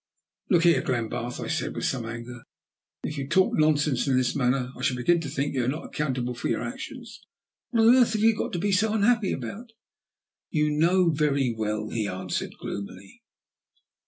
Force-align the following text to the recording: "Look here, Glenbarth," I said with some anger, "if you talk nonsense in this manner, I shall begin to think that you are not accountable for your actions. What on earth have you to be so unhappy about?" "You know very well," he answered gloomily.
"Look 0.49 0.63
here, 0.63 0.81
Glenbarth," 0.81 1.39
I 1.39 1.47
said 1.47 1.75
with 1.75 1.85
some 1.85 2.07
anger, 2.07 2.41
"if 3.03 3.19
you 3.19 3.27
talk 3.27 3.53
nonsense 3.55 4.07
in 4.07 4.17
this 4.17 4.35
manner, 4.35 4.71
I 4.75 4.81
shall 4.81 4.95
begin 4.97 5.21
to 5.21 5.29
think 5.29 5.53
that 5.53 5.59
you 5.59 5.65
are 5.65 5.69
not 5.69 5.85
accountable 5.85 6.33
for 6.33 6.47
your 6.47 6.63
actions. 6.63 7.23
What 7.69 7.83
on 7.85 7.93
earth 7.93 8.13
have 8.13 8.23
you 8.23 8.49
to 8.51 8.57
be 8.57 8.71
so 8.71 8.93
unhappy 8.95 9.31
about?" 9.31 9.73
"You 10.49 10.71
know 10.71 11.11
very 11.11 11.53
well," 11.55 11.89
he 11.89 12.07
answered 12.07 12.57
gloomily. 12.59 13.21